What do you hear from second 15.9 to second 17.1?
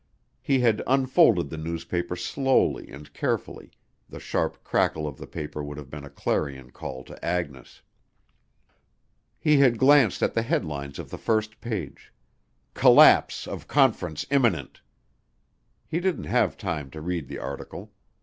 didn't have time to